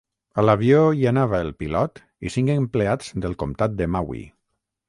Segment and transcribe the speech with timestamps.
[0.41, 4.27] A l'avió hi anava el pilot i cinc empleats del comtat de Maui.